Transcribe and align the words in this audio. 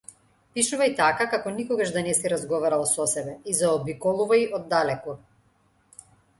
Пишувај 0.53 0.93
така, 0.99 1.27
како 1.33 1.51
никогаш 1.57 1.91
да 1.99 2.03
не 2.07 2.15
си 2.21 2.33
разговарал 2.33 2.87
со 2.93 3.07
себе 3.13 3.37
и 3.53 3.57
заобиколувај 3.61 4.49
оддалеку. 4.61 5.19